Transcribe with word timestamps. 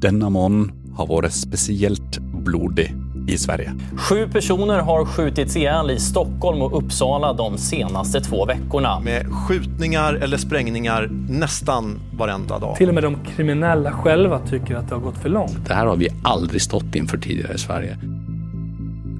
Denne 0.00 0.30
måneden 0.32 0.70
har 0.96 1.08
vært 1.10 1.34
spesielt 1.36 2.18
blodig 2.44 2.88
i 3.28 3.38
Sverige. 3.38 3.74
Sju 3.96 4.28
personer 4.32 4.80
har 4.86 5.04
skjutits 5.12 5.56
hjel 5.60 5.92
i 5.92 5.98
Stockholm 6.00 6.62
og 6.64 6.76
Uppsala 6.78 7.32
de 7.36 7.48
seneste 7.60 8.22
to 8.24 8.42
ukene. 8.48 8.92
Med 9.04 9.28
skjutninger 9.44 10.20
eller 10.24 10.40
sprengninger 10.40 11.08
nesten 11.28 11.98
varenda 12.18 12.58
dag. 12.62 12.78
Til 12.78 12.92
og 12.92 12.96
med 12.96 13.06
de 13.06 13.34
kriminelle 13.34 13.92
selv 14.02 14.36
syns 14.48 14.72
at 14.72 14.88
det 14.88 14.96
har 14.96 15.04
gått 15.04 15.20
for 15.20 15.36
langt. 15.36 15.58
Det 15.68 15.76
her 15.76 15.90
har 15.92 16.00
vi 16.00 16.08
aldri 16.24 16.62
stått 16.64 16.94
innenfor 16.94 17.20
tidligere 17.20 17.58
i 17.58 17.64
Sverige. 17.64 17.98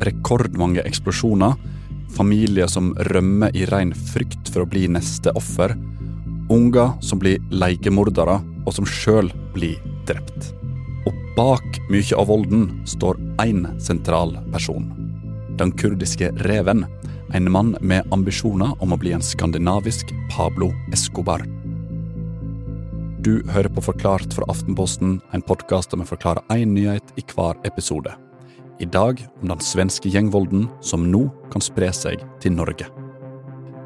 Rekordmange 0.00 0.84
eksplosjoner, 0.88 1.58
familier 2.16 2.70
som 2.72 2.94
rømmer 3.12 3.52
i 3.56 3.66
ren 3.68 3.92
frykt 3.94 4.48
for 4.48 4.64
å 4.64 4.70
bli 4.70 4.88
neste 4.88 5.34
offer, 5.36 5.76
unger 6.50 6.96
som 7.04 7.20
blir 7.20 7.38
leiemordere 7.52 8.40
og 8.64 8.72
som 8.74 8.88
sjøl 8.88 9.28
blir 9.54 9.76
drept. 10.08 10.54
Bak 11.40 11.79
mye 11.89 12.17
av 12.21 12.26
volden 12.29 12.82
står 12.85 13.17
én 13.40 13.62
sentral 13.80 14.35
person. 14.53 14.90
Den 15.57 15.71
kurdiske 15.72 16.29
reven. 16.44 16.85
En 17.32 17.49
mann 17.53 17.71
med 17.80 18.13
ambisjoner 18.13 18.75
om 18.85 18.93
å 18.93 18.99
bli 19.00 19.14
en 19.16 19.25
skandinavisk 19.25 20.13
Pablo 20.35 20.68
Escobar. 20.93 21.46
Du 23.25 23.40
hører 23.54 23.71
på 23.72 23.86
Forklart 23.89 24.36
fra 24.36 24.50
Aftenposten, 24.53 25.16
en 25.32 25.46
podkast 25.49 25.94
der 25.94 26.03
vi 26.03 26.11
forklarer 26.13 26.44
én 26.58 26.76
nyhet 26.76 27.16
i 27.16 27.25
hver 27.32 27.57
episode. 27.64 28.13
I 28.77 28.85
dag 28.85 29.25
om 29.41 29.54
den 29.54 29.64
svenske 29.64 30.13
gjengvolden 30.13 30.68
som 30.85 31.08
nå 31.08 31.25
kan 31.49 31.64
spre 31.64 31.88
seg 31.96 32.20
til 32.44 32.58
Norge. 32.61 32.92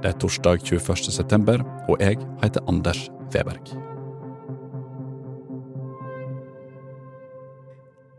Det 0.02 0.10
er 0.10 0.18
torsdag 0.18 0.66
21. 0.66 1.06
september, 1.22 1.62
og 1.86 2.02
jeg 2.02 2.18
heter 2.42 2.66
Anders 2.66 3.06
Weberg. 3.30 3.83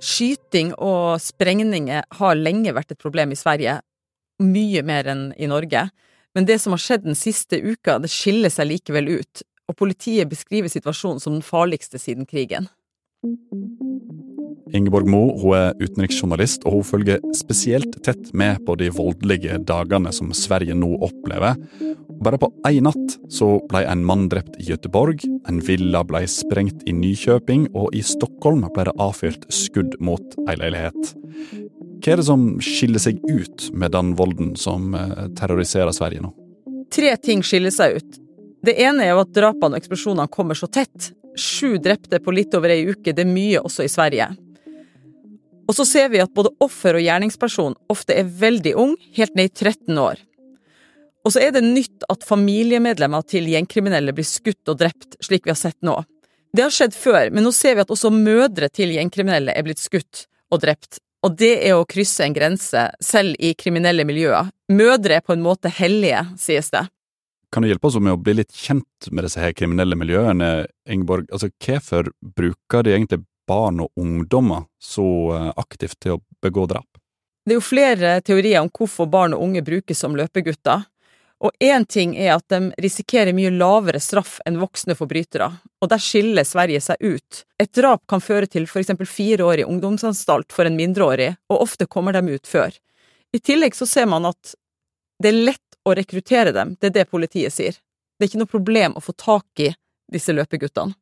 Skyting 0.03 0.73
og 0.81 1.21
sprengninger 1.23 2.05
har 2.19 2.39
lenge 2.39 2.73
vært 2.75 2.93
et 2.93 3.01
problem 3.01 3.33
i 3.33 3.39
Sverige, 3.39 3.79
mye 4.43 4.83
mer 4.83 5.07
enn 5.11 5.27
i 5.39 5.47
Norge. 5.47 5.87
Men 6.35 6.47
det 6.47 6.59
som 6.61 6.75
har 6.75 6.83
skjedd 6.83 7.05
den 7.05 7.17
siste 7.17 7.61
uka, 7.63 7.97
det 8.03 8.11
skiller 8.11 8.51
seg 8.51 8.67
likevel 8.73 9.13
ut, 9.21 9.45
og 9.69 9.77
politiet 9.79 10.29
beskriver 10.29 10.69
situasjonen 10.69 11.21
som 11.23 11.37
den 11.37 11.45
farligste 11.45 12.01
siden 12.01 12.27
krigen. 12.27 12.67
Ingeborg 14.75 15.07
Mo 15.07 15.21
hun 15.39 15.55
er 15.55 15.77
utenriksjournalist, 15.79 16.65
og 16.67 16.79
hun 16.79 16.87
følger 16.87 17.21
spesielt 17.37 17.95
tett 18.03 18.33
med 18.35 18.59
på 18.67 18.75
de 18.79 18.89
voldelige 18.93 19.59
dagene 19.63 20.11
som 20.13 20.33
Sverige 20.35 20.75
nå 20.77 20.91
opplever. 21.05 21.55
Bare 22.23 22.39
på 22.39 22.49
én 22.67 22.85
natt 22.87 23.17
så 23.33 23.57
ble 23.69 23.83
en 23.89 24.03
mann 24.07 24.27
drept 24.31 24.55
i 24.61 24.67
Gøteborg, 24.69 25.23
en 25.49 25.59
villa 25.65 26.03
ble 26.07 26.23
sprengt 26.29 26.85
i 26.87 26.93
Nykjøping, 26.95 27.67
og 27.75 27.95
i 27.95 28.03
Stockholm 28.05 28.63
ble 28.75 28.87
det 28.87 28.95
avfyrt 29.01 29.47
skudd 29.53 29.97
mot 29.99 30.37
ei 30.47 30.55
leilighet. 30.59 31.15
Hva 31.99 32.13
er 32.13 32.21
det 32.21 32.27
som 32.27 32.47
skiller 32.63 33.01
seg 33.01 33.19
ut 33.25 33.69
med 33.73 33.95
den 33.95 34.13
volden 34.19 34.53
som 34.59 34.93
eh, 34.95 35.27
terroriserer 35.37 35.95
Sverige 35.95 36.23
nå? 36.25 36.31
Tre 36.93 37.15
ting 37.17 37.43
skiller 37.43 37.73
seg 37.73 37.99
ut. 37.99 38.19
Det 38.65 38.75
ene 38.81 39.05
er 39.05 39.13
jo 39.13 39.23
at 39.23 39.33
drapene 39.35 39.75
og 39.75 39.81
eksplosjonene 39.81 40.31
kommer 40.31 40.57
så 40.57 40.69
tett. 40.71 41.11
Sju 41.37 41.75
drepte 41.81 42.21
på 42.23 42.33
litt 42.33 42.53
over 42.57 42.71
ei 42.73 42.85
uke, 42.87 43.11
det 43.11 43.25
er 43.25 43.31
mye 43.31 43.61
også 43.61 43.85
i 43.85 43.91
Sverige. 43.91 44.29
Og 45.65 45.73
så 45.73 45.85
ser 45.87 46.11
vi 46.13 46.21
at 46.21 46.33
både 46.33 46.53
offer 46.61 46.97
og 46.97 47.03
gjerningsperson 47.03 47.75
ofte 47.91 48.15
er 48.17 48.29
veldig 48.29 48.75
ung, 48.77 48.95
helt 49.17 49.35
ned 49.37 49.49
i 49.49 49.53
13 49.53 49.97
år. 49.97 50.21
Og 51.25 51.33
så 51.33 51.41
er 51.41 51.55
det 51.55 51.63
nytt 51.65 52.05
at 52.11 52.25
familiemedlemmer 52.27 53.25
til 53.25 53.47
gjengkriminelle 53.49 54.13
blir 54.13 54.27
skutt 54.29 54.69
og 54.69 54.77
drept, 54.83 55.17
slik 55.25 55.47
vi 55.47 55.53
har 55.53 55.59
sett 55.59 55.79
nå. 55.85 55.97
Det 56.55 56.63
har 56.63 56.73
skjedd 56.73 56.93
før, 56.95 57.31
men 57.33 57.43
nå 57.43 57.51
ser 57.51 57.75
vi 57.75 57.83
at 57.83 57.91
også 57.91 58.13
mødre 58.13 58.69
til 58.71 58.93
gjengkriminelle 58.93 59.55
er 59.57 59.65
blitt 59.65 59.81
skutt 59.81 60.27
og 60.53 60.61
drept. 60.63 61.01
Og 61.25 61.33
det 61.39 61.55
er 61.65 61.73
å 61.73 61.87
krysse 61.89 62.23
en 62.23 62.35
grense, 62.35 62.83
selv 63.01 63.33
i 63.41 63.55
kriminelle 63.57 64.05
miljøer. 64.05 64.51
Mødre 64.71 65.17
er 65.17 65.25
på 65.25 65.33
en 65.33 65.43
måte 65.43 65.71
hellige, 65.73 66.21
sies 66.39 66.69
det. 66.71 66.85
Kan 67.51 67.65
du 67.65 67.69
hjelpe 67.71 67.89
oss 67.89 67.97
med 67.97 68.13
å 68.13 68.21
bli 68.21 68.37
litt 68.37 68.53
kjent 68.53 69.09
med 69.11 69.25
disse 69.25 69.41
her 69.41 69.55
kriminelle 69.57 69.97
miljøene, 69.97 70.67
Ingeborg? 70.91 71.25
Altså, 71.33 71.49
Hvorfor 71.57 72.11
bruker 72.37 72.85
de 72.85 72.93
egentlig 72.93 73.23
barn 73.49 73.81
og 73.81 73.91
ungdommer 73.99 74.65
så 74.81 75.05
eh, 75.33 75.51
aktivt 75.57 75.99
til 76.03 76.17
å 76.17 76.21
begå 76.45 76.65
drap? 76.69 76.87
Det 77.45 77.53
er 77.53 77.59
jo 77.59 77.65
flere 77.65 78.17
teorier 78.25 78.63
om 78.63 78.71
hvorfor 78.73 79.09
barn 79.09 79.35
og 79.37 79.43
unge 79.45 79.61
brukes 79.65 79.99
som 80.01 80.17
løpegutter. 80.17 80.85
Og 81.45 81.51
én 81.61 81.83
ting 81.85 82.15
er 82.17 82.31
at 82.33 82.47
de 82.49 82.71
risikerer 82.81 83.35
mye 83.37 83.51
lavere 83.53 83.99
straff 84.01 84.39
enn 84.49 84.57
voksne 84.57 84.95
forbrytere, 84.97 85.51
og 85.83 85.91
der 85.91 86.01
skiller 86.01 86.47
Sverige 86.47 86.81
seg 86.81 87.03
ut. 87.05 87.43
Et 87.61 87.69
drap 87.69 88.01
kan 88.09 88.23
føre 88.23 88.49
til 88.49 88.65
for 88.71 88.81
eksempel 88.81 89.05
fire 89.05 89.45
år 89.45 89.61
i 89.61 89.67
ungdomsanstalt 89.67 90.55
for 90.55 90.65
en 90.65 90.77
mindreårig, 90.79 91.35
og 91.53 91.61
ofte 91.67 91.85
kommer 91.85 92.17
de 92.17 92.33
ut 92.33 92.49
før. 92.49 92.73
I 93.35 93.43
tillegg 93.43 93.77
så 93.77 93.85
ser 93.85 94.09
man 94.09 94.25
at 94.25 94.55
det 95.21 95.29
er 95.31 95.41
lett 95.51 95.79
å 95.85 95.93
rekruttere 95.93 96.55
dem, 96.55 96.73
det 96.81 96.89
er 96.89 96.97
det 96.97 97.09
politiet 97.13 97.53
sier. 97.53 97.77
Det 98.17 98.25
er 98.25 98.31
ikke 98.31 98.41
noe 98.41 98.55
problem 98.57 98.97
å 98.97 99.03
få 99.03 99.13
tak 99.13 99.61
i 99.61 99.69
disse 100.11 100.33
løpeguttene. 100.33 100.97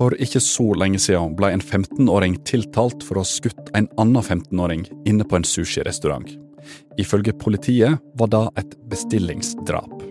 For 0.00 0.16
ikke 0.24 0.40
så 0.42 0.72
lenge 0.80 0.98
siden 1.04 1.36
ble 1.38 1.52
en 1.52 1.62
15-åring 1.62 2.40
tiltalt 2.48 3.04
for 3.06 3.20
å 3.20 3.22
ha 3.22 3.28
skutt 3.28 3.68
en 3.76 3.86
annen 4.00 4.24
15-åring 4.24 4.88
inne 5.06 5.26
på 5.28 5.38
en 5.38 5.46
sushirestaurant. 5.46 6.32
Ifølge 7.00 7.32
politiet 7.32 8.00
var 8.18 8.32
det 8.32 8.46
et 8.62 8.76
bestillingsdrap. 8.90 10.02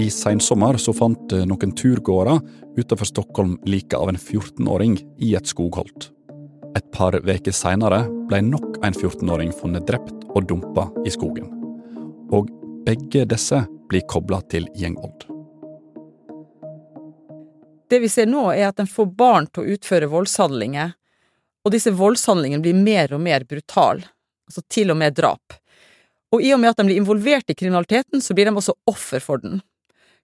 I 0.00 0.06
sensommer 0.10 0.78
så 0.80 0.94
fant 0.96 1.34
noen 1.44 1.74
turgåere 1.76 2.38
utenfor 2.78 3.08
Stockholm 3.08 3.58
liket 3.68 3.98
av 3.98 4.08
en 4.08 4.16
14-åring 4.16 4.96
i 5.18 5.34
et 5.36 5.50
skogholt. 5.50 6.10
Et 6.78 6.86
par 6.94 7.16
uker 7.18 7.52
seinere 7.52 8.04
ble 8.30 8.40
nok 8.46 8.78
en 8.86 8.94
14-åring 8.94 9.52
funnet 9.52 9.88
drept 9.88 10.24
og 10.30 10.46
dumpa 10.48 10.86
i 11.04 11.12
skogen. 11.12 11.50
Og 12.30 12.48
begge 12.86 13.26
disse 13.28 13.64
blir 13.90 14.06
kobla 14.08 14.40
til 14.48 14.68
gjengvold. 14.78 15.26
Det 17.90 17.98
vi 17.98 18.08
ser 18.08 18.28
nå, 18.30 18.46
er 18.54 18.68
at 18.68 18.78
en 18.78 18.88
får 18.88 19.08
barn 19.18 19.48
til 19.50 19.64
å 19.64 19.74
utføre 19.74 20.08
voldshandlinger, 20.12 20.92
og 21.66 21.74
disse 21.74 21.90
voldshandlingene 21.92 22.62
blir 22.62 22.78
mer 22.78 23.12
og 23.16 23.24
mer 23.24 23.44
brutale, 23.50 24.06
altså 24.50 24.64
til 24.68 24.92
og 24.92 25.00
med 25.00 25.16
drap. 25.16 25.56
Og 26.34 26.44
i 26.44 26.52
og 26.54 26.60
med 26.62 26.72
at 26.72 26.78
de 26.78 26.86
blir 26.86 27.00
involvert 27.00 27.50
i 27.50 27.56
kriminaliteten, 27.58 28.22
så 28.22 28.34
blir 28.34 28.46
de 28.50 28.54
også 28.54 28.76
offer 28.90 29.22
for 29.22 29.42
den. 29.42 29.60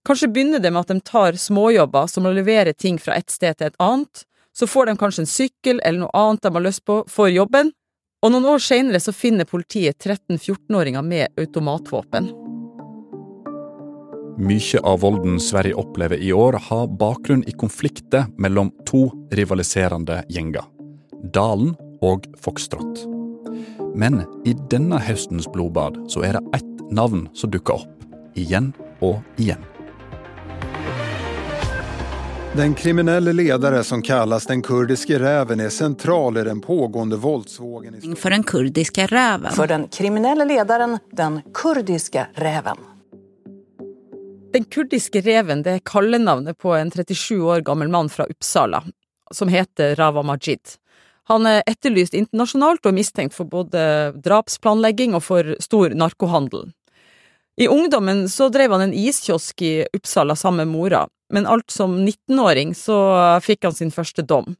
Kanskje 0.06 0.30
begynner 0.30 0.62
det 0.62 0.70
med 0.70 0.84
at 0.84 0.92
de 0.92 1.02
tar 1.02 1.38
småjobber 1.40 2.06
som 2.10 2.28
å 2.28 2.34
levere 2.34 2.76
ting 2.78 2.98
fra 3.02 3.16
et 3.18 3.32
sted 3.32 3.58
til 3.58 3.72
et 3.72 3.80
annet, 3.82 4.22
så 4.56 4.68
får 4.70 4.86
de 4.86 4.96
kanskje 5.00 5.24
en 5.24 5.30
sykkel 5.30 5.80
eller 5.82 6.04
noe 6.04 6.14
annet 6.14 6.46
de 6.46 6.52
har 6.54 6.64
lyst 6.64 6.84
på 6.86 7.00
for 7.10 7.32
jobben, 7.32 7.72
og 8.24 8.32
noen 8.32 8.46
år 8.54 8.62
senere 8.62 9.00
så 9.02 9.12
finner 9.12 9.48
politiet 9.48 9.98
13-14-åringer 9.98 11.04
med 11.04 11.34
automatvåpen. 11.38 12.30
Mye 14.36 14.80
av 14.84 15.00
volden 15.00 15.40
Sverige 15.40 15.78
opplever 15.80 16.20
i 16.20 16.32
år, 16.32 16.58
har 16.68 16.88
bakgrunn 17.00 17.44
i 17.48 17.56
konflikter 17.56 18.28
mellom 18.38 18.70
to 18.88 19.08
rivaliserende 19.32 20.22
gjenger. 20.28 20.64
Dalen 21.32 21.74
og 22.04 22.28
Foxtrot. 22.40 23.15
Men 23.94 24.24
i 24.44 24.54
denne 24.70 24.98
høstens 24.98 25.48
blodbad 25.52 25.98
så 26.10 26.24
er 26.26 26.38
det 26.38 26.58
ett 26.58 26.90
navn 26.90 27.28
som 27.34 27.50
dukker 27.50 27.82
opp. 27.82 27.92
Igjen 28.36 28.72
og 29.00 29.22
igjen. 29.40 29.62
Den 32.56 32.74
kriminelle 32.74 33.32
lederen 33.32 33.84
som 33.84 34.02
kalles 34.02 34.46
den 34.46 34.62
kurdiske 34.62 35.18
räven 35.18 35.60
er 35.60 35.68
sentral 35.68 36.38
i 36.40 36.44
den 36.44 36.60
pågående 36.60 37.16
våldsvågen. 37.16 37.94
i 37.94 38.14
For 38.16 38.30
den 38.30 38.42
kurdiske 38.42 39.06
räven. 39.06 39.52
For 39.52 39.66
den 39.66 39.88
kriminelle 39.88 40.44
lederen, 40.44 40.98
den 41.12 41.42
kurdiske 41.54 42.26
räven. 42.34 42.76
Den 44.52 44.64
kurdiske 44.64 45.20
reven 45.20 45.62
det 45.62 45.70
er 45.70 45.78
kallenavnet 45.84 46.58
på 46.58 46.72
en 46.74 46.90
37 46.90 47.42
år 47.42 47.60
gammel 47.60 47.88
mann 47.88 48.08
fra 48.08 48.24
Uppsala, 48.24 48.82
som 49.30 49.48
heter 49.48 49.94
Rava 49.94 50.22
Majid. 50.22 50.78
Han 51.30 51.46
er 51.50 51.64
etterlyst 51.66 52.14
internasjonalt 52.14 52.86
og 52.86 52.94
mistenkt 52.94 53.34
for 53.34 53.48
både 53.50 54.14
drapsplanlegging 54.22 55.16
og 55.18 55.24
for 55.26 55.56
stor 55.62 55.94
narkohandel. 55.98 56.68
I 57.56 57.68
ungdommen 57.72 58.26
så 58.28 58.50
drev 58.52 58.74
han 58.76 58.84
en 58.84 58.94
iskiosk 58.94 59.62
i 59.64 59.74
Uppsala 59.96 60.36
sammen 60.36 60.66
med 60.66 60.74
mora, 60.76 61.06
men 61.32 61.48
alt 61.48 61.72
som 61.72 61.96
19-åring 61.98 62.74
så 62.76 62.98
fikk 63.42 63.64
han 63.64 63.74
sin 63.74 63.90
første 63.90 64.22
dom. 64.22 64.54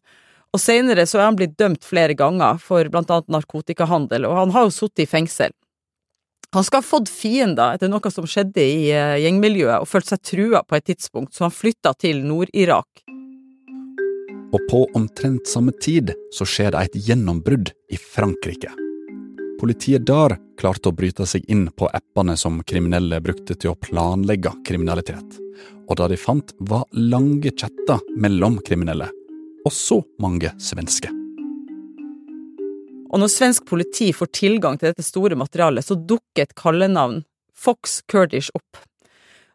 Og 0.56 0.62
senere 0.62 1.04
så 1.06 1.20
er 1.20 1.28
han 1.28 1.36
blitt 1.36 1.58
dømt 1.60 1.84
flere 1.84 2.16
ganger 2.16 2.58
for 2.62 2.88
blant 2.88 3.12
annet 3.12 3.28
narkotikahandel, 3.34 4.24
og 4.24 4.38
han 4.40 4.54
har 4.56 4.66
jo 4.66 4.74
sittet 4.74 5.04
i 5.04 5.10
fengsel. 5.10 5.52
Han 6.56 6.64
skal 6.64 6.80
ha 6.80 6.88
fått 6.88 7.10
fiender 7.12 7.76
etter 7.76 7.90
noe 7.92 8.10
som 8.12 8.24
skjedde 8.24 8.62
i 8.62 8.86
eh, 8.94 9.18
gjengmiljøet, 9.26 9.82
og 9.82 9.90
følt 9.90 10.08
seg 10.08 10.22
trua 10.24 10.62
på 10.64 10.78
et 10.78 10.86
tidspunkt, 10.88 11.34
så 11.36 11.48
han 11.48 11.54
flytta 11.54 11.92
til 12.00 12.22
Nord-Irak. 12.24 13.05
Og 14.54 14.60
på 14.70 14.84
omtrent 14.94 15.48
samme 15.48 15.72
tid 15.82 16.12
så 16.34 16.46
skjer 16.46 16.74
det 16.74 16.84
et 16.86 16.98
gjennombrudd 17.08 17.72
i 17.90 17.98
Frankrike. 17.98 18.70
Politiet 19.60 20.04
der 20.06 20.36
klarte 20.60 20.90
å 20.90 20.96
bryte 20.96 21.26
seg 21.26 21.44
inn 21.50 21.66
på 21.72 21.88
appene 21.88 22.36
som 22.36 22.60
kriminelle 22.68 23.20
brukte 23.24 23.56
til 23.56 23.72
å 23.72 23.78
planlegge 23.80 24.52
kriminalitet. 24.68 25.38
Og 25.88 25.96
det 25.98 26.10
de 26.12 26.18
fant, 26.20 26.52
var 26.58 26.84
lange 26.92 27.52
chatter 27.56 28.02
mellom 28.20 28.58
kriminelle. 28.66 29.08
Også 29.66 30.02
mange 30.22 30.52
svenske. 30.62 31.10
Og 33.06 33.22
når 33.22 33.32
svensk 33.32 33.64
politi 33.68 34.10
får 34.12 34.32
tilgang 34.34 34.76
til 34.78 34.90
dette 34.90 35.06
store 35.06 35.38
materialet, 35.38 35.86
så 35.86 35.96
dukker 35.96 36.44
et 36.44 36.54
kallenavn, 36.58 37.22
Fox 37.56 38.02
Kurdish, 38.10 38.50
opp. 38.54 38.82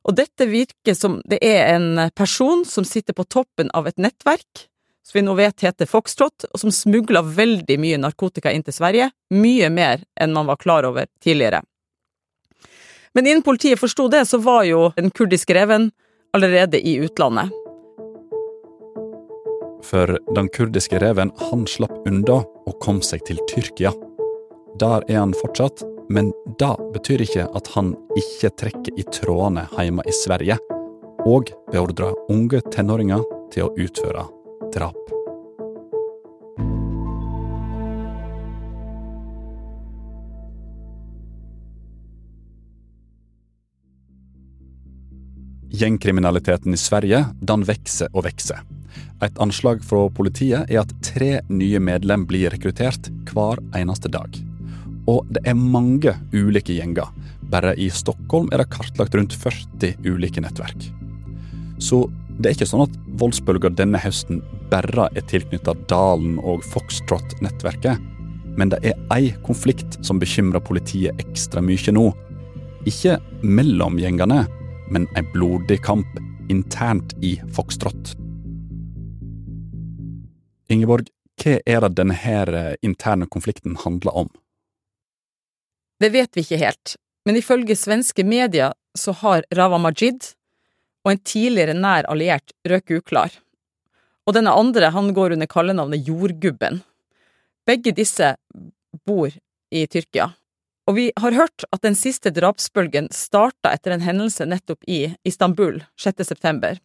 Og 0.08 0.18
dette 0.18 0.48
virker 0.50 0.96
som 0.98 1.20
det 1.30 1.38
er 1.46 1.76
en 1.76 2.10
person 2.18 2.66
som 2.66 2.88
sitter 2.88 3.14
på 3.14 3.28
toppen 3.30 3.70
av 3.78 3.86
et 3.92 4.02
nettverk, 4.02 4.66
som 5.03 5.18
vi 5.18 5.25
nå 5.25 5.33
vet 5.33 5.62
heter 5.62 5.89
Foxtrot, 5.89 6.45
og 6.53 6.59
som 6.59 6.71
smugla 6.71 7.24
veldig 7.25 7.77
mye 7.81 8.00
narkotika 8.01 8.51
inn 8.53 8.63
til 8.63 8.75
Sverige, 8.75 9.09
mye 9.33 9.69
mer 9.74 10.03
enn 10.19 10.33
man 10.36 10.50
var 10.50 10.62
klar 10.62 10.88
over 10.88 11.09
tidligere. 11.24 11.63
Men 13.13 13.27
innen 13.27 13.44
politiet 13.44 13.80
forsto 13.80 14.07
det, 14.07 14.25
så 14.25 14.38
var 14.38 14.63
jo 14.63 14.92
den 14.95 15.12
kurdiske 15.12 15.56
reven 15.57 15.89
allerede 16.33 16.80
i 16.80 16.95
utlandet. 17.03 17.51
For 19.83 20.18
den 20.36 20.48
kurdiske 20.53 21.00
reven 21.01 21.33
han 21.50 21.65
slapp 21.68 22.07
unna 22.07 22.44
og 22.69 22.77
kom 22.83 23.01
seg 23.04 23.25
til 23.27 23.42
Tyrkia. 23.50 23.92
Der 24.80 25.04
er 25.09 25.19
han 25.19 25.33
fortsatt, 25.36 25.83
men 26.12 26.31
det 26.62 26.75
betyr 26.94 27.25
ikke 27.25 27.47
at 27.57 27.71
han 27.75 27.95
ikke 28.19 28.54
trekker 28.62 29.00
i 29.00 29.07
trådene 29.12 29.65
hjemme 29.75 30.06
i 30.07 30.15
Sverige, 30.15 30.59
og 31.27 31.51
beordrer 31.74 32.15
unge 32.31 32.62
tenåringer 32.71 33.25
til 33.51 33.68
å 33.68 33.74
utføre 33.75 34.24
drap. 34.73 34.97
Gjengkriminaliteten 45.71 46.73
i 46.73 46.77
Sverige 46.77 47.23
den 47.39 47.63
vokser 47.65 48.12
og 48.13 48.25
vokser. 48.27 48.62
Et 49.23 49.38
anslag 49.41 49.83
fra 49.85 50.07
politiet 50.13 50.69
er 50.69 50.81
at 50.81 50.94
tre 51.06 51.39
nye 51.50 51.79
medlem 51.79 52.25
blir 52.29 52.51
rekruttert 52.53 53.09
hver 53.31 53.62
eneste 53.77 54.12
dag. 54.12 54.39
Og 55.09 55.27
det 55.33 55.44
er 55.47 55.57
mange 55.57 56.13
ulike 56.33 56.75
gjenger. 56.75 57.09
Bare 57.51 57.73
i 57.79 57.89
Stockholm 57.94 58.50
er 58.51 58.62
det 58.62 58.71
kartlagt 58.73 59.15
rundt 59.18 59.35
40 59.35 59.95
ulike 60.07 60.44
nettverk. 60.44 60.89
Så 61.81 62.06
det 62.38 62.50
er 62.51 62.57
ikke 62.57 62.69
sånn 62.69 62.85
at 62.85 62.97
voldsbølga 63.21 63.71
denne 63.77 64.00
høsten 64.01 64.41
bare 64.71 65.09
er 65.15 65.27
tilknytta 65.27 65.75
Dalen 65.91 66.39
og 66.39 66.63
Foxtrot-nettverket. 66.71 68.00
Men 68.57 68.71
det 68.71 68.81
er 68.83 68.97
ei 69.13 69.31
konflikt 69.45 70.00
som 70.06 70.19
bekymrer 70.19 70.63
politiet 70.63 71.19
ekstra 71.21 71.63
mye 71.63 71.94
nå. 71.95 72.09
Ikke 72.89 73.19
mellom 73.44 74.00
gjengene, 74.01 74.45
men 74.91 75.07
en 75.15 75.29
blodig 75.35 75.81
kamp 75.85 76.19
internt 76.51 77.13
i 77.23 77.38
Foxtrot. 77.56 78.15
Ingeborg, 80.71 81.07
hva 81.41 81.57
er 81.65 81.83
det 81.85 81.95
denne 82.00 82.75
interne 82.81 83.27
konflikten 83.27 83.77
handler 83.83 84.18
om? 84.23 84.29
Det 86.01 86.09
vet 86.13 86.35
vi 86.35 86.44
ikke 86.45 86.59
helt, 86.62 86.95
men 87.25 87.38
ifølge 87.38 87.75
svenske 87.77 88.23
medier 88.25 88.73
så 88.97 89.13
har 89.21 89.45
Rawa 89.53 89.77
Majid 89.77 90.33
og 91.06 91.13
en 91.13 91.23
tidligere 91.25 91.75
nær 91.77 92.07
alliert 92.09 92.53
røket 92.68 93.01
uklar. 93.03 93.31
Og 94.27 94.35
denne 94.38 94.53
andre 94.53 94.91
han 94.94 95.13
går 95.15 95.35
under 95.35 95.50
kallenavnet 95.50 96.07
Jordgubben. 96.07 96.81
Begge 97.68 97.94
disse 97.95 98.35
bor 99.06 99.31
i 99.71 99.88
Tyrkia. 99.88 100.31
Og 100.89 100.97
vi 100.97 101.07
har 101.19 101.38
hørt 101.38 101.65
at 101.71 101.83
den 101.85 101.95
siste 101.95 102.33
drapsbølgen 102.33 103.07
starta 103.13 103.71
etter 103.71 103.94
en 103.95 104.03
hendelse 104.03 104.47
nettopp 104.50 104.83
i 104.89 105.13
Istanbul 105.27 105.79
6. 106.01 106.25
september. 106.27 106.79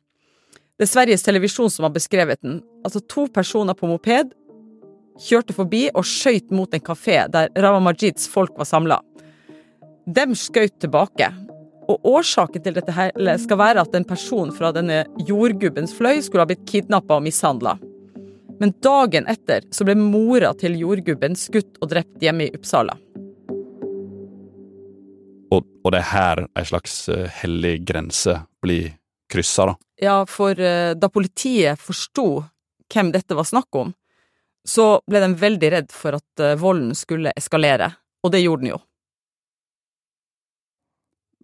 Det 0.77 0.85
er 0.85 0.91
Sveriges 0.93 1.25
Televisjon 1.25 1.73
som 1.73 1.89
har 1.89 1.95
beskrevet 1.95 2.43
den. 2.45 2.61
Altså 2.85 3.01
to 3.01 3.27
personer 3.33 3.77
på 3.77 3.89
moped 3.89 4.35
kjørte 5.27 5.57
forbi 5.57 5.87
og 5.95 6.05
skøyt 6.05 6.53
mot 6.53 6.73
en 6.77 6.85
kafé 6.85 7.23
der 7.33 7.49
Ravamajids 7.57 8.29
folk 8.29 8.53
var 8.61 8.69
samla. 8.69 9.01
Dem 10.07 10.37
skøyt 10.39 10.77
tilbake, 10.85 11.33
og 11.87 12.07
årsaken 12.07 12.65
til 12.65 12.77
dette 12.77 12.95
her 12.95 13.13
skal 13.39 13.61
være 13.61 13.85
at 13.87 13.95
en 13.95 14.07
person 14.07 14.53
fra 14.55 14.73
denne 14.75 15.05
jordgubbens 15.29 15.95
fløy 15.97 16.21
skulle 16.25 16.45
ha 16.45 16.51
blitt 16.51 16.67
kidnappa 16.69 17.19
og 17.19 17.27
mishandla. 17.27 17.77
Men 18.61 18.73
dagen 18.83 19.27
etter 19.29 19.67
så 19.71 19.85
ble 19.85 19.97
mora 20.01 20.53
til 20.57 20.79
jordgubben 20.81 21.37
skutt 21.39 21.77
og 21.83 21.91
drept 21.93 22.23
hjemme 22.25 22.49
i 22.49 22.55
Uppsala. 22.57 22.97
Og, 25.55 25.63
og 25.85 25.93
det 25.95 26.01
er 26.01 26.11
her 26.11 26.43
ei 26.59 26.65
slags 26.67 27.05
eh, 27.13 27.29
hellig 27.43 27.79
grense 27.87 28.41
blir 28.65 28.97
kryssa, 29.31 29.69
da? 29.71 29.77
Ja, 30.03 30.17
for 30.29 30.59
uh, 30.59 30.93
da 30.99 31.09
politiet 31.13 31.81
forsto 31.81 32.27
hvem 32.93 33.13
dette 33.15 33.37
var 33.37 33.47
snakk 33.49 33.79
om, 33.79 33.95
så 34.67 34.99
ble 35.07 35.23
de 35.23 35.31
veldig 35.39 35.71
redd 35.73 35.95
for 35.95 36.19
at 36.19 36.43
uh, 36.43 36.57
volden 36.61 36.93
skulle 36.99 37.33
eskalere, 37.39 37.93
og 38.23 38.35
det 38.35 38.43
gjorde 38.43 38.65
den 38.65 38.75
jo. 38.75 38.81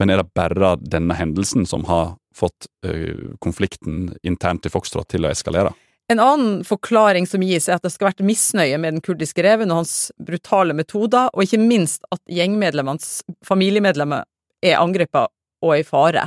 Men 0.02 0.10
er 0.10 0.18
det 0.18 0.32
bare 0.34 0.74
denne 0.82 1.14
hendelsen 1.14 1.62
som 1.68 1.84
har 1.86 2.16
fått 2.34 2.66
uh, 2.82 3.36
konflikten 3.38 4.08
internt 4.26 4.66
i 4.66 4.72
Foxtrot 4.72 5.06
til 5.14 5.22
å 5.22 5.30
eskalere? 5.30 5.70
En 6.10 6.18
annen 6.18 6.64
forklaring 6.66 7.28
som 7.30 7.44
gis, 7.46 7.68
er 7.68 7.78
at 7.78 7.84
det 7.86 7.92
skal 7.94 8.08
ha 8.08 8.10
vært 8.10 8.24
misnøye 8.26 8.80
med 8.82 8.96
den 8.96 9.04
kurdiske 9.04 9.44
reven 9.46 9.70
og 9.70 9.84
hans 9.84 9.94
brutale 10.18 10.74
metoder, 10.74 11.30
og 11.30 11.46
ikke 11.46 11.62
minst 11.62 12.02
at 12.10 12.18
gjengmedlemmenes 12.26 13.22
familiemedlemmer 13.46 14.26
er 14.66 14.80
angrepet 14.80 15.30
og 15.62 15.76
er 15.76 15.84
i 15.84 15.86
fare. 15.86 16.26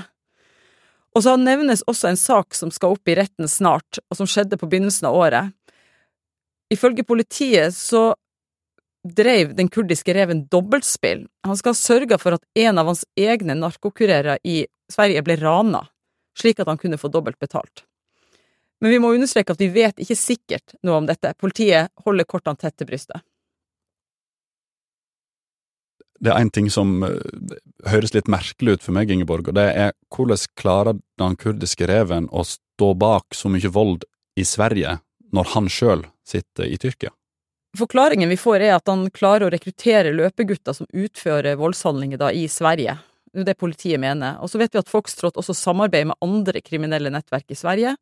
Og 1.11 1.27
så 1.27 1.35
nevnes 1.35 1.83
også 1.83 2.13
en 2.13 2.19
sak 2.19 2.55
som 2.55 2.71
skal 2.71 2.95
opp 2.95 3.11
i 3.11 3.17
retten 3.19 3.51
snart, 3.51 3.99
og 4.07 4.21
som 4.21 4.29
skjedde 4.29 4.55
på 4.61 4.71
begynnelsen 4.71 5.11
av 5.11 5.19
året. 5.19 5.51
Ifølge 6.71 7.03
politiet 7.03 7.75
så 7.75 8.13
dreiv 9.05 9.53
den 9.55 9.69
kurdiske 9.69 10.13
reven 10.13 10.45
dobbeltspill. 10.51 11.25
Han 11.45 11.57
skal 11.57 11.75
ha 11.75 11.79
sørga 11.79 12.17
for 12.21 12.37
at 12.37 12.45
en 12.57 12.81
av 12.81 12.89
hans 12.89 13.05
egne 13.19 13.57
narkokurerer 13.59 14.41
i 14.43 14.63
Sverige 14.91 15.23
ble 15.25 15.37
rana, 15.41 15.85
slik 16.37 16.59
at 16.61 16.69
han 16.69 16.81
kunne 16.81 16.99
få 17.01 17.11
dobbelt 17.13 17.39
betalt. 17.39 17.85
Men 18.81 18.91
vi 18.91 18.99
må 18.99 19.13
understreke 19.15 19.55
at 19.55 19.61
vi 19.61 19.71
vet 19.71 20.01
ikke 20.01 20.17
sikkert 20.19 20.75
noe 20.83 20.99
om 20.99 21.07
dette. 21.07 21.31
Politiet 21.39 21.93
holder 22.05 22.27
kortene 22.27 22.59
tett 22.59 22.75
til 22.77 22.89
brystet. 22.89 23.23
Det 26.19 26.31
er 26.31 26.39
en 26.39 26.51
ting 26.53 26.69
som 26.71 27.03
uh, 27.03 27.11
høres 27.91 28.13
litt 28.15 28.29
merkelig 28.31 28.77
ut 28.77 28.85
for 28.85 28.95
meg, 28.95 29.11
Ingeborg, 29.11 29.49
og 29.51 29.57
det 29.57 29.67
er 29.75 29.91
hvordan 30.15 30.45
klarer 30.57 30.99
den 31.19 31.35
kurdiske 31.39 31.87
reven 31.91 32.29
å 32.31 32.45
stå 32.47 32.93
bak 32.97 33.35
så 33.35 33.51
mye 33.51 33.71
vold 33.71 34.07
i 34.39 34.45
Sverige 34.47 34.97
når 35.35 35.51
han 35.53 35.67
sjøl 35.71 36.05
sitter 36.27 36.71
i 36.71 36.79
Tyrkia? 36.81 37.11
Forklaringen 37.75 38.29
vi 38.29 38.37
får 38.37 38.63
er 38.63 38.75
at 38.77 38.87
han 38.87 39.09
klarer 39.11 39.47
å 39.47 39.51
rekruttere 39.51 40.13
løpegutter 40.15 40.75
som 40.77 40.87
utfører 40.95 41.57
voldshandlinger 41.59 42.21
da 42.21 42.31
i 42.31 42.45
Sverige. 42.51 42.97
Det 43.33 43.43
er 43.43 43.49
det 43.49 43.57
politiet 43.59 43.99
mener. 43.99 44.37
Og 44.39 44.51
så 44.51 44.61
vet 44.61 44.71
vi 44.71 44.79
at 44.79 44.91
Foxtrot 44.91 45.35
også 45.41 45.55
samarbeider 45.57 46.13
med 46.13 46.21
andre 46.23 46.61
kriminelle 46.63 47.11
nettverk 47.11 47.51
i 47.51 47.59
Sverige. 47.59 47.95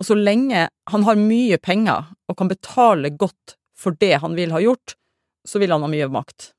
Og 0.00 0.08
så 0.08 0.16
lenge 0.16 0.68
han 0.92 1.06
har 1.08 1.20
mye 1.20 1.58
penger 1.60 2.08
og 2.28 2.38
kan 2.38 2.48
betale 2.48 3.12
godt 3.12 3.56
for 3.76 3.96
det 4.00 4.14
han 4.22 4.36
vil 4.36 4.54
ha 4.56 4.62
gjort, 4.64 4.96
så 5.44 5.60
vil 5.60 5.74
han 5.74 5.84
ha 5.84 5.92
mye 5.92 6.08
makt. 6.08 6.52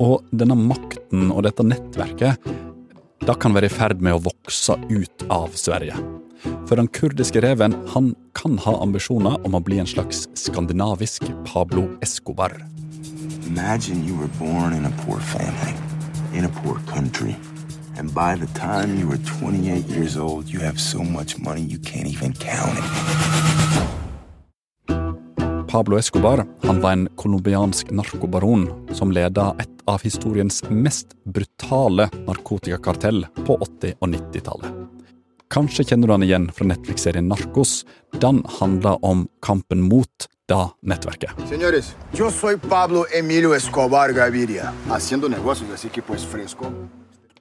Og 0.00 0.24
denne 0.32 0.56
makten 0.56 1.32
og 1.32 1.44
dette 1.44 1.64
nettverket, 1.64 2.48
da 3.26 3.34
kan 3.36 3.56
være 3.56 3.68
i 3.68 3.76
ferd 3.76 4.00
med 4.04 4.16
å 4.16 4.24
vokse 4.24 4.76
ut 4.88 5.28
av 5.32 5.52
Sverige. 5.56 5.96
For 6.68 6.76
den 6.76 6.88
kurdiske 6.88 7.40
reven 7.40 7.74
han 7.94 8.14
kan 8.34 8.58
ha 8.64 8.76
ambisjoner 8.82 9.38
om 9.46 9.54
å 9.56 9.62
bli 9.64 9.78
en 9.82 9.90
slags 9.90 10.26
skandinavisk 10.38 11.22
Pablo 11.48 11.88
Escobar. 12.02 12.52
Imagine 13.46 14.04
you 14.04 14.16
were 14.18 14.32
born 14.38 14.72
in 14.72 14.84
a 14.84 14.92
poor 15.04 15.20
family, 15.20 15.74
in 16.34 16.44
a 16.44 16.52
poor 16.62 16.80
country. 16.86 17.36
And 17.98 18.12
by 18.12 18.36
the 18.36 18.46
time 18.58 18.98
you 18.98 19.08
were 19.08 19.18
28 19.18 19.88
years 19.88 20.16
old, 20.16 20.48
you 20.48 20.60
have 20.60 20.78
so 20.80 21.02
much 21.02 21.38
money 21.38 21.62
you 21.62 21.78
can't 21.78 22.08
even 22.08 22.32
count 22.34 22.78
it. 22.78 22.84
Pablo 25.68 25.98
Escobar 25.98 26.46
han 26.62 26.80
var 26.80 26.92
en 26.92 27.08
colombiansk 27.16 27.90
narkobaron 27.90 28.88
som 28.92 29.12
leda 29.12 29.54
et 29.58 29.82
av 29.84 30.02
historiens 30.02 30.62
mest 30.70 31.06
brutale 31.24 32.08
narkotikakartell 32.26 33.26
på 33.46 33.58
80- 33.58 33.94
og 34.00 34.08
90-tallet. 34.08 34.95
Kanskje 35.48 35.84
kjenner 35.86 36.08
du 36.08 36.14
han 36.16 36.24
igjen 36.26 36.48
fra 36.52 36.66
Netflix-serien 36.66 37.28
Narkos. 37.30 37.84
Den 38.20 38.42
handler 38.58 38.98
om 39.04 39.28
kampen 39.44 39.84
mot 39.86 40.26
da 40.46 40.70
nettverket. 40.82 41.30
Señores, 41.50 41.94
yo 42.14 42.30
soy 42.30 42.56
Pablo 42.56 43.04
Emilio 43.14 43.54
Escobar 43.54 44.12
Gaviria, 44.12 44.72
haciendo 44.88 45.28
negocios, 45.28 45.70
así 45.74 45.88
que 45.88 46.02
pues 46.02 46.24
fresco. 46.24 46.70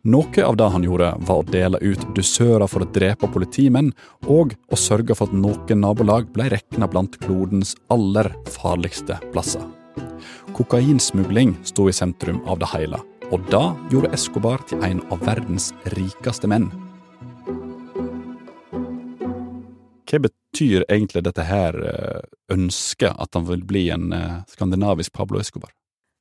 Noe 0.06 0.44
av 0.46 0.58
det 0.58 0.68
han 0.70 0.84
gjorde, 0.86 1.08
var 1.26 1.42
å 1.42 1.46
dele 1.50 1.80
ut 1.82 2.02
dusører 2.14 2.70
for 2.70 2.86
å 2.86 2.90
drepe 2.94 3.30
politimenn, 3.34 3.90
og 4.30 4.54
å 4.70 4.78
sørge 4.78 5.18
for 5.18 5.26
at 5.26 5.34
noen 5.34 5.82
nabolag 5.82 6.30
ble 6.34 6.52
regna 6.54 6.86
blant 6.86 7.18
klodens 7.26 7.74
aller 7.90 8.30
farligste 8.54 9.18
plasser. 9.34 9.66
Kokainsmugling 10.54 11.56
sto 11.66 11.90
i 11.90 11.94
sentrum 11.94 12.44
av 12.46 12.62
det 12.62 12.70
hele, 12.76 13.02
og 13.34 13.50
det 13.50 13.66
gjorde 13.90 14.14
Escobar 14.14 14.62
til 14.70 14.86
en 14.86 15.02
av 15.10 15.26
verdens 15.26 15.72
rikeste 15.98 16.50
menn. 16.54 16.70
Hva 20.16 20.22
betyr 20.30 20.86
egentlig 20.88 21.26
dette 21.26 21.44
her 21.44 21.76
eh, 21.76 22.22
ønsket, 22.54 23.12
at 23.12 23.36
han 23.36 23.44
vil 23.50 23.66
bli 23.68 23.90
en 23.92 24.14
eh, 24.16 24.38
skandinavisk 24.48 25.12
Pablo 25.12 25.42
Escobar? 25.42 25.74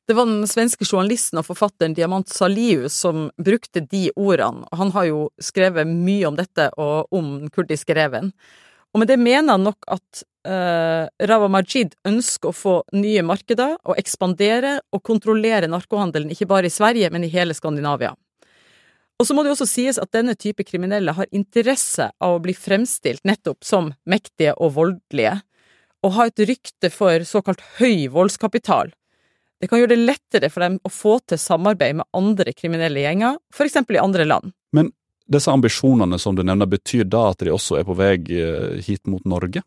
Det 0.08 0.16
var 0.18 0.26
den 0.26 0.48
svenske 0.50 0.84
journalisten 0.84 1.38
og 1.40 1.46
forfatteren 1.46 1.94
Diamant 1.94 2.28
Saliu 2.28 2.88
som 2.92 3.28
brukte 3.38 3.84
de 3.86 4.08
ordene. 4.18 4.66
Han 4.74 4.90
har 4.92 5.06
jo 5.08 5.20
skrevet 5.40 5.88
mye 5.88 6.26
om 6.28 6.36
dette 6.36 6.66
og 6.74 7.14
om 7.14 7.30
den 7.38 7.54
kurdiske 7.54 7.94
reven. 7.96 8.34
Og 8.92 9.00
med 9.00 9.08
det 9.08 9.16
mener 9.22 9.54
han 9.54 9.64
nok 9.64 9.86
at 9.90 10.24
uh, 10.46 11.06
Rawa 11.30 11.48
Majid 11.50 11.96
ønsker 12.06 12.50
å 12.50 12.54
få 12.58 12.74
nye 12.94 13.24
markeder 13.26 13.78
og 13.80 13.96
ekspandere 13.98 14.76
og 14.92 15.02
kontrollere 15.08 15.70
narkohandelen 15.72 16.34
ikke 16.34 16.50
bare 16.52 16.68
i 16.68 16.74
Sverige, 16.74 17.08
men 17.10 17.24
i 17.24 17.32
hele 17.32 17.56
Skandinavia. 17.56 18.12
Og 19.21 19.28
så 19.28 19.35
må 19.37 19.44
det 19.44 19.52
også 19.54 19.68
sies 19.71 19.99
at 20.00 20.11
denne 20.14 20.35
type 20.35 20.64
kriminelle 20.66 21.14
har 21.14 21.30
interesse 21.30 22.09
av 22.18 22.37
å 22.37 22.42
bli 22.42 22.54
fremstilt 22.56 23.23
nettopp 23.28 23.62
som 23.64 23.92
mektige 24.11 24.56
og 24.59 24.75
voldelige, 24.78 25.38
og 26.04 26.16
ha 26.18 26.26
et 26.28 26.42
rykte 26.50 26.90
for 26.92 27.23
såkalt 27.25 27.62
høy 27.78 28.11
voldskapital. 28.12 28.90
Det 29.62 29.71
kan 29.71 29.80
gjøre 29.80 29.94
det 29.94 30.02
lettere 30.02 30.50
for 30.52 30.66
dem 30.66 30.80
å 30.85 30.90
få 30.92 31.21
til 31.25 31.40
samarbeid 31.40 32.00
med 32.00 32.11
andre 32.16 32.52
kriminelle 32.52 33.06
gjenger, 33.06 33.38
for 33.54 33.68
eksempel 33.68 33.97
i 33.97 34.02
andre 34.02 34.26
land. 34.28 34.52
Men 34.75 34.90
disse 35.30 35.52
ambisjonene 35.52 36.18
som 36.21 36.37
du 36.37 36.42
nevner, 36.44 36.68
betyr 36.68 37.06
da 37.09 37.30
at 37.30 37.40
de 37.40 37.54
også 37.54 37.78
er 37.78 37.87
på 37.88 37.97
vei 37.97 38.18
eh, 38.18 38.83
hit 38.85 39.06
mot 39.09 39.25
Norge? 39.25 39.62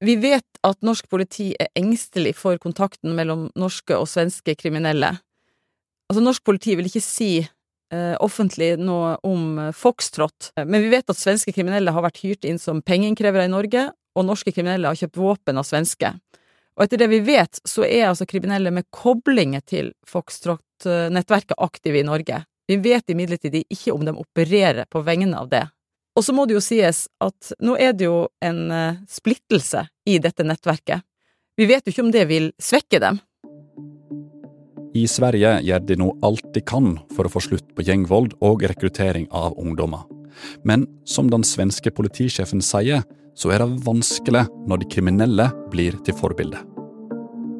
Vi 0.00 0.14
vet 0.22 0.60
at 0.62 0.78
norsk 0.86 1.08
politi 1.10 1.50
er 1.58 1.72
engstelig 1.76 2.36
for 2.38 2.56
kontakten 2.62 3.16
mellom 3.18 3.48
norske 3.58 3.96
og 3.98 4.06
svenske 4.08 4.54
kriminelle. 4.56 5.16
Altså, 6.08 6.22
norsk 6.22 6.44
politi 6.46 6.76
vil 6.78 6.86
ikke 6.88 7.02
si 7.04 7.32
offentlig 8.20 8.74
noe 8.80 9.14
om 9.26 9.58
eh, 9.58 9.72
Foxtrot, 9.76 10.52
men 10.60 10.84
vi 10.84 10.92
vet 10.92 11.08
at 11.08 11.18
svenske 11.18 11.54
kriminelle 11.56 11.94
har 11.94 12.04
vært 12.04 12.20
hyrt 12.24 12.48
inn 12.48 12.60
som 12.60 12.82
pengeinnkrevere 12.84 13.48
i 13.48 13.52
Norge, 13.52 13.88
og 14.18 14.26
norske 14.26 14.52
kriminelle 14.52 14.90
har 14.90 14.98
kjøpt 14.98 15.20
våpen 15.20 15.60
av 15.60 15.66
svenske. 15.68 16.12
Og 16.78 16.84
etter 16.84 17.00
det 17.00 17.08
vi 17.10 17.18
vet, 17.26 17.58
så 17.66 17.82
er 17.86 18.08
altså 18.08 18.26
kriminelle 18.28 18.70
med 18.74 18.86
koblinger 18.94 19.64
til 19.66 19.90
Foxtrot-nettverket 20.06 21.58
aktive 21.58 21.98
i 21.98 22.06
Norge. 22.06 22.44
Vi 22.68 22.76
vet 22.84 23.10
imidlertid 23.10 23.56
ikke 23.64 23.94
om 23.94 24.04
de 24.06 24.14
opererer 24.14 24.86
på 24.90 25.02
vegne 25.06 25.38
av 25.40 25.48
det. 25.50 25.64
Og 26.18 26.24
så 26.26 26.34
må 26.34 26.44
det 26.46 26.56
jo 26.56 26.62
sies 26.62 27.06
at 27.22 27.52
nå 27.62 27.76
er 27.78 27.94
det 27.94 28.08
jo 28.08 28.26
en 28.44 28.60
uh, 28.70 28.98
splittelse 29.10 29.84
i 30.06 30.18
dette 30.22 30.46
nettverket. 30.46 31.02
Vi 31.58 31.66
vet 31.66 31.86
jo 31.86 31.94
ikke 31.94 32.04
om 32.06 32.14
det 32.14 32.24
vil 32.30 32.50
svekke 32.62 33.00
dem. 33.02 33.20
I 34.96 35.04
Sverige 35.10 35.58
gjør 35.66 35.84
de 35.84 35.98
nå 36.00 36.12
alt 36.24 36.46
de 36.54 36.62
kan 36.64 36.94
for 37.16 37.28
å 37.28 37.32
få 37.32 37.42
slutt 37.44 37.68
på 37.76 37.84
gjengvold 37.84 38.38
og 38.44 38.64
rekruttering 38.70 39.28
av 39.34 39.58
ungdommer. 39.60 40.06
Men 40.64 40.86
som 41.04 41.28
den 41.30 41.44
svenske 41.44 41.92
politisjefen 41.92 42.62
sier, 42.64 43.04
så 43.38 43.52
er 43.54 43.62
det 43.62 43.84
vanskelig 43.86 44.46
når 44.66 44.82
de 44.82 44.90
kriminelle 44.96 45.50
blir 45.72 45.98
til 46.06 46.16
forbilde 46.18 46.77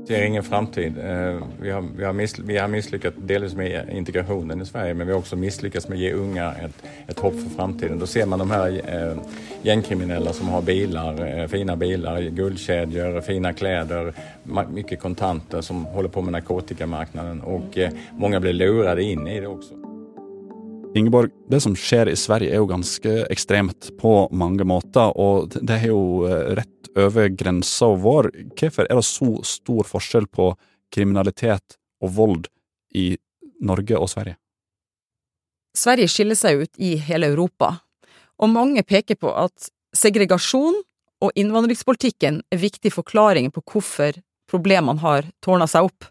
ser 0.08 0.24
ingen 0.24 0.42
framtid. 0.42 0.98
Eh, 0.98 1.42
vi 1.60 1.70
har, 1.70 1.84
vi 1.96 2.04
har, 2.04 2.12
miss, 2.68 2.92
delvis 3.16 3.54
med 3.54 3.88
integrationen 3.92 4.62
i 4.62 4.66
Sverige 4.66 4.94
men 4.94 5.06
vi 5.06 5.12
har 5.12 5.20
också 5.20 5.36
misslyckats 5.36 5.88
med 5.88 5.98
å 5.98 6.00
gi 6.00 6.12
unga 6.12 6.52
ett, 6.54 6.84
ett 7.06 7.18
hopp 7.18 7.34
for 7.34 7.50
framtiden. 7.56 7.98
Da 7.98 8.06
ser 8.06 8.26
man 8.26 8.38
de 8.38 8.50
här 8.50 8.80
eh, 8.88 9.18
gängkriminella 9.62 10.32
som 10.32 10.48
har 10.48 10.62
bilar, 10.62 11.26
eh, 11.26 11.46
fina 11.46 11.76
bilar, 11.76 12.20
guldkedjor, 12.20 13.20
fina 13.20 13.52
kläder, 13.52 14.12
mye 14.44 14.96
kontanter 14.96 15.60
som 15.60 15.84
holder 15.84 16.10
på 16.10 16.22
med 16.22 16.32
narkotikamarknaden 16.32 17.42
og 17.44 17.78
många 18.16 18.40
blir 18.40 18.52
lurade 18.52 19.02
inn 19.02 19.28
i 19.28 19.40
det 19.40 19.48
også. 19.48 19.74
Ingeborg, 20.96 21.30
det 21.50 21.60
som 21.60 21.76
skjer 21.76 22.08
i 22.08 22.16
Sverige 22.16 22.54
er 22.56 22.62
jo 22.62 22.70
ganske 22.70 23.12
ekstremt 23.28 23.90
på 24.00 24.14
mange 24.32 24.64
måter, 24.64 25.12
og 25.20 25.52
det 25.60 25.82
er 25.82 25.90
jo 25.92 26.24
rett 26.56 26.77
over 26.98 27.28
grensa 27.28 27.88
vår. 28.02 28.30
Hvorfor 28.58 28.88
er 28.88 28.98
det 28.98 29.06
så 29.06 29.30
stor 29.46 29.88
forskjell 29.88 30.28
på 30.30 30.52
kriminalitet 30.94 31.78
og 32.02 32.14
vold 32.16 32.50
i 32.94 33.12
Norge 33.60 33.98
og 33.98 34.10
Sverige? 34.10 34.38
Sverige 35.76 36.10
skiller 36.10 36.38
seg 36.38 36.64
ut 36.64 36.80
i 36.82 36.96
hele 37.08 37.28
Europa, 37.30 37.76
og 38.38 38.50
mange 38.50 38.82
peker 38.86 39.18
på 39.20 39.30
at 39.34 39.70
segregasjon 39.94 40.78
og 41.22 41.34
innvandringspolitikken 41.38 42.40
er 42.50 42.62
viktige 42.62 42.94
forklaringer 42.94 43.52
på 43.54 43.62
hvorfor 43.72 44.18
problemene 44.50 45.02
har 45.02 45.28
tårna 45.44 45.66
seg 45.70 45.90
opp. 45.90 46.06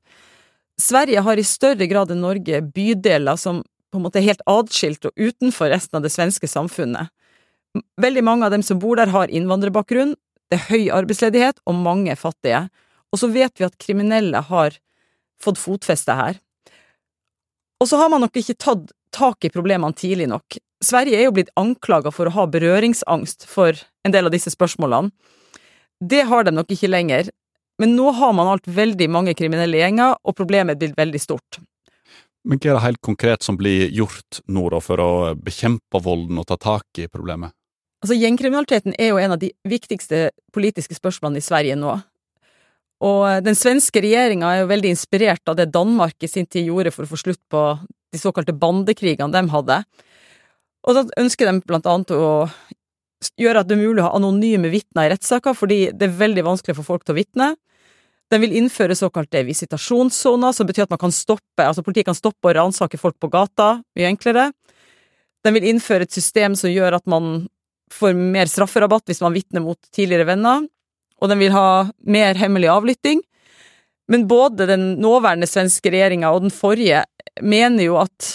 Sverige 0.77 1.23
har 1.25 1.39
i 1.39 1.47
større 1.47 1.87
grad 1.89 2.11
enn 2.13 2.21
Norge 2.21 2.61
bydeler 2.61 3.39
som 3.39 3.63
på 3.91 3.99
en 3.99 4.05
måte 4.05 4.19
er 4.19 4.27
helt 4.27 4.43
atskilt 4.49 5.07
og 5.07 5.15
utenfor 5.15 5.71
resten 5.71 5.97
av 5.97 6.03
det 6.05 6.11
svenske 6.13 6.49
samfunnet. 6.51 7.09
Veldig 8.01 8.23
mange 8.25 8.45
av 8.45 8.53
dem 8.53 8.63
som 8.65 8.79
bor 8.81 8.99
der, 8.99 9.09
har 9.13 9.31
innvandrerbakgrunn, 9.31 10.15
det 10.51 10.59
er 10.59 10.67
høy 10.69 10.89
arbeidsledighet 10.95 11.61
og 11.67 11.79
mange 11.79 12.15
fattige. 12.19 12.67
Og 13.11 13.21
så 13.21 13.29
vet 13.31 13.55
vi 13.59 13.67
at 13.67 13.77
kriminelle 13.81 14.41
har 14.49 14.77
fått 15.43 15.59
fotfeste 15.61 16.15
her. 16.17 16.39
Og 17.81 17.89
så 17.89 17.99
har 18.01 18.09
man 18.09 18.23
nok 18.25 18.37
ikke 18.39 18.57
tatt 18.57 18.91
tak 19.13 19.45
i 19.45 19.53
problemene 19.53 19.95
tidlig 19.95 20.27
nok. 20.31 20.57
Sverige 20.83 21.17
er 21.17 21.27
jo 21.27 21.33
blitt 21.33 21.53
anklaga 21.57 22.11
for 22.13 22.29
å 22.29 22.35
ha 22.35 22.45
berøringsangst 22.49 23.47
for 23.49 23.77
en 24.05 24.13
del 24.13 24.29
av 24.29 24.33
disse 24.33 24.53
spørsmålene. 24.53 25.11
Det 25.97 26.23
har 26.29 26.45
de 26.45 26.53
nok 26.53 26.69
ikke 26.73 26.89
lenger, 26.91 27.31
men 27.81 27.95
nå 27.97 28.11
har 28.13 28.33
man 28.37 28.49
alt 28.51 28.67
veldig 28.69 29.07
mange 29.09 29.33
kriminelle 29.37 29.79
gjenger, 29.79 30.17
og 30.21 30.37
problemet 30.37 30.75
er 30.75 30.81
blitt 30.81 30.97
veldig 30.97 31.21
stort. 31.21 31.59
Men 32.47 32.61
hva 32.61 32.69
er 32.69 32.77
det 32.77 32.85
helt 32.85 33.01
konkret 33.03 33.45
som 33.45 33.57
blir 33.59 33.89
gjort 33.93 34.41
nå 34.47 34.67
da 34.71 34.81
for 34.81 35.01
å 35.01 35.11
bekjempe 35.35 36.01
volden 36.03 36.37
og 36.39 36.47
ta 36.49 36.57
tak 36.61 37.01
i 37.01 37.09
problemet? 37.09 37.53
Altså, 38.03 38.17
gjengkriminaliteten 38.17 38.93
er 38.99 39.11
jo 39.11 39.19
en 39.21 39.33
av 39.33 39.41
de 39.41 39.49
viktigste 39.67 40.29
politiske 40.53 40.97
spørsmålene 40.97 41.41
i 41.41 41.45
Sverige 41.45 41.77
nå. 41.79 41.95
Og 43.05 43.21
eh, 43.29 43.41
den 43.45 43.57
svenske 43.57 44.01
regjeringa 44.03 44.49
er 44.51 44.63
jo 44.63 44.71
veldig 44.71 44.93
inspirert 44.93 45.49
av 45.49 45.57
det 45.57 45.71
Danmark 45.73 46.17
i 46.23 46.29
sin 46.29 46.45
tid 46.49 46.69
gjorde 46.69 46.93
for 46.93 47.05
å 47.05 47.11
få 47.11 47.21
slutt 47.21 47.41
på 47.51 47.63
de 48.13 48.21
såkalte 48.21 48.55
bandekrigene 48.57 49.33
de 49.33 49.53
hadde. 49.53 49.81
Og 50.87 50.95
da 50.95 51.03
ønsker 51.19 51.49
de 51.49 51.61
blant 51.67 51.89
annet 51.89 52.13
å 52.15 52.47
gjøre 53.41 53.63
at 53.63 53.69
det 53.69 53.75
er 53.75 53.81
mulig 53.81 54.03
å 54.03 54.07
ha 54.07 54.17
anonyme 54.17 54.69
vitner 54.71 55.07
i 55.07 55.13
rettssaker, 55.13 55.57
fordi 55.57 55.87
det 55.91 56.07
er 56.07 56.19
veldig 56.21 56.45
vanskelig 56.45 56.77
for 56.77 56.87
folk 56.87 57.03
til 57.05 57.15
å 57.15 57.17
vitne. 57.17 57.49
De 58.31 58.39
vil 58.43 58.55
innføre 58.59 58.95
såkalte 58.97 59.41
visitasjonssoner, 59.47 60.53
som 60.53 60.67
betyr 60.67 60.85
at 60.85 60.93
man 60.93 61.01
kan 61.01 61.13
stoppe, 61.15 61.63
altså 61.63 61.83
politiet 61.83 62.09
kan 62.09 62.17
stoppe 62.17 62.49
og 62.49 62.57
ransake 62.57 62.99
folk 62.99 63.17
på 63.19 63.29
gata, 63.33 63.77
mye 63.97 64.09
enklere. 64.11 64.49
De 65.43 65.53
vil 65.55 65.67
innføre 65.71 66.07
et 66.07 66.13
system 66.13 66.55
som 66.59 66.71
gjør 66.71 66.99
at 66.99 67.07
man 67.09 67.47
får 67.93 68.15
mer 68.17 68.49
strafferabatt 68.51 69.07
hvis 69.09 69.23
man 69.23 69.35
vitner 69.35 69.63
mot 69.63 69.79
tidligere 69.95 70.27
venner, 70.27 70.65
og 71.17 71.31
den 71.31 71.41
vil 71.41 71.55
ha 71.55 71.87
mer 72.05 72.37
hemmelig 72.37 72.69
avlytting. 72.71 73.21
Men 74.07 74.27
både 74.27 74.67
den 74.69 74.89
nåværende 75.03 75.49
svenske 75.49 75.91
regjeringa 75.91 76.31
og 76.31 76.45
den 76.45 76.53
forrige 76.53 77.03
mener 77.43 77.87
jo 77.89 77.97
at 77.99 78.27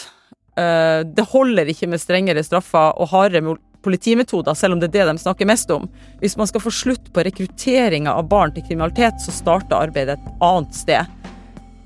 uh, 0.59 1.01
det 1.07 1.29
holder 1.33 1.71
ikke 1.73 1.89
med 1.89 2.03
strengere 2.03 2.45
straffer 2.45 2.93
og 3.01 3.09
hardere 3.15 3.57
politimetoder, 3.83 4.55
selv 4.55 4.77
om 4.77 4.83
det 4.83 4.91
er 4.93 5.01
det 5.01 5.09
de 5.15 5.25
snakker 5.25 5.49
mest 5.49 5.71
om. 5.75 5.89
Hvis 6.21 6.37
man 6.39 6.51
skal 6.51 6.63
få 6.63 6.75
slutt 6.75 7.11
på 7.15 7.25
rekrutteringa 7.27 8.15
av 8.15 8.29
barn 8.31 8.55
til 8.55 8.67
kriminalitet, 8.69 9.19
så 9.25 9.35
starter 9.35 9.89
arbeidet 9.89 10.19
et 10.19 10.45
annet 10.45 10.77
sted. 10.77 11.19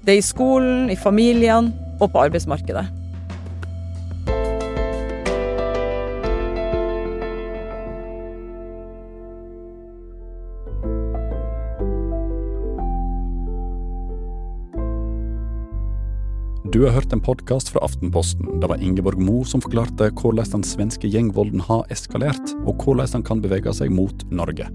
Det 0.04 0.16
er 0.16 0.20
i 0.20 0.28
skolen, 0.28 0.90
i 0.92 0.98
familiene 0.98 1.72
og 2.00 2.10
på 2.12 2.26
arbeidsmarkedet. 2.26 2.95
Du 16.76 16.82
har 16.84 16.92
hørt 16.92 17.12
en 17.12 17.20
podkast 17.20 17.70
fra 17.72 17.80
Aftenposten. 17.80 18.60
Det 18.60 18.68
var 18.68 18.82
Ingeborg 18.84 19.16
Mo 19.18 19.38
som 19.48 19.62
forklarte 19.64 20.10
hvordan 20.12 20.50
den 20.58 20.64
svenske 20.68 21.08
gjengvolden 21.08 21.62
har 21.64 21.86
eskalert, 21.94 22.50
og 22.68 22.82
hvordan 22.84 23.08
den 23.14 23.22
kan 23.24 23.40
bevege 23.40 23.72
seg 23.72 23.94
mot 23.96 24.26
Norge. 24.28 24.66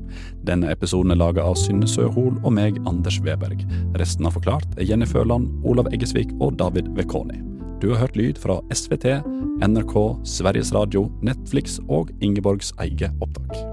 Denne 0.47 0.71
episoden 0.73 1.13
er 1.13 1.19
laget 1.21 1.45
av 1.45 1.53
Synne 1.61 1.85
Søhol 1.85 2.39
og 2.39 2.55
meg, 2.57 2.79
Anders 2.89 3.19
Weberg. 3.21 3.61
Resten 4.01 4.25
av 4.25 4.33
Forklart 4.33 4.79
er 4.79 4.89
Jenny 4.89 5.05
Førland, 5.05 5.51
Olav 5.61 5.91
Eggesvik 5.93 6.33
og 6.39 6.57
David 6.57 6.89
Vekoni. 6.97 7.37
Du 7.85 7.91
har 7.91 8.07
hørt 8.07 8.17
lyd 8.17 8.41
fra 8.41 8.57
SVT, 8.73 9.21
NRK, 9.61 9.93
Sveriges 10.25 10.73
Radio, 10.73 11.05
Netflix 11.21 11.77
og 11.85 12.09
Ingeborgs 12.17 12.73
eget 12.81 13.13
opptak. 13.21 13.70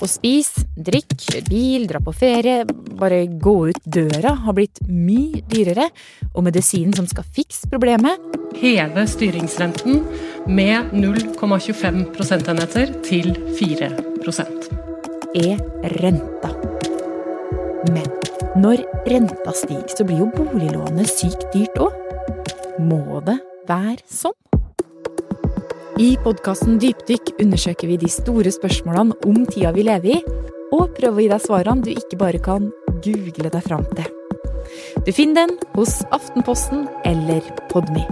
Å 0.00 0.08
spise, 0.08 0.64
drikke, 0.80 1.42
bil, 1.44 1.84
dra 1.90 2.00
på 2.00 2.14
ferie, 2.16 2.64
bare 2.96 3.26
gå 3.28 3.54
ut 3.68 3.80
døra 3.84 4.32
har 4.46 4.56
blitt 4.56 4.80
mye 4.88 5.42
dyrere. 5.50 5.90
Og 6.32 6.46
medisinen 6.46 6.96
som 6.96 7.08
skal 7.10 7.26
fikse 7.36 7.68
problemet 7.68 8.16
Heve 8.60 9.04
styringsrenten 9.08 10.00
med 10.50 10.90
0,25 10.96 12.02
prosentenheter 12.16 12.92
til 13.06 13.30
4% 13.60 14.70
er 15.38 15.60
renta. 16.00 16.50
Men 17.94 18.08
når 18.60 18.82
renta 19.06 19.54
stiger, 19.54 19.86
så 19.94 20.04
blir 20.04 20.24
jo 20.24 20.30
boliglånet 20.34 21.12
sykt 21.12 21.46
dyrt 21.54 21.78
òg. 21.80 21.94
Må 22.82 23.20
det 23.26 23.38
være 23.68 24.02
sånn? 24.10 24.36
I 26.00 26.14
podkasten 26.24 26.78
Dypdykk 26.80 27.34
undersøker 27.42 27.90
vi 27.90 27.98
de 28.00 28.08
store 28.08 28.48
spørsmålene 28.54 29.18
om 29.28 29.42
tida 29.50 29.68
vi 29.76 29.84
lever 29.84 30.14
i, 30.14 30.20
og 30.72 30.94
prøver 30.96 31.18
å 31.18 31.24
gi 31.26 31.28
deg 31.34 31.44
svarene 31.44 31.84
du 31.84 31.90
ikke 31.92 32.20
bare 32.22 32.40
kan 32.40 32.70
google 33.04 33.52
deg 33.52 33.66
fram 33.66 33.84
til. 33.98 34.08
Du 35.04 35.12
finner 35.12 35.50
den 35.50 35.54
hos 35.76 35.98
Aftenposten 36.16 36.88
eller 37.04 37.44
Podmy. 37.68 38.06